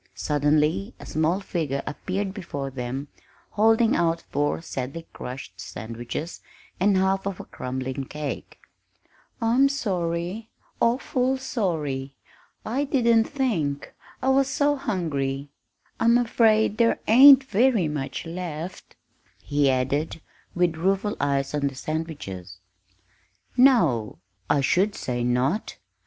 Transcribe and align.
Suddenly 0.15 0.95
a 0.99 1.05
small 1.05 1.39
figure 1.41 1.83
appeared 1.85 2.33
before 2.33 2.71
them 2.71 3.07
holding 3.51 3.95
out 3.95 4.23
four 4.31 4.59
sadly 4.59 5.05
crushed 5.13 5.59
sandwiches 5.61 6.41
and 6.79 6.97
half 6.97 7.27
of 7.27 7.39
a 7.39 7.45
crumbling 7.45 8.05
cake. 8.05 8.59
"I'm 9.39 9.69
sorry 9.69 10.49
awful 10.79 11.37
sorry! 11.37 12.15
I 12.65 12.83
didn't 12.85 13.25
think 13.25 13.93
I 14.23 14.29
was 14.29 14.47
so 14.47 14.75
hungry. 14.75 15.49
I'm 15.99 16.17
afraid 16.17 16.79
there 16.79 16.99
ain't 17.07 17.43
very 17.43 17.87
much 17.87 18.25
left," 18.25 18.95
he 19.43 19.69
added, 19.69 20.19
with 20.55 20.77
rueful 20.77 21.15
eyes 21.19 21.53
on 21.53 21.67
the 21.67 21.75
sandwiches. 21.75 22.57
"No, 23.55 24.17
I 24.49 24.61
should 24.61 24.95
say 24.95 25.23
not!" 25.23 25.77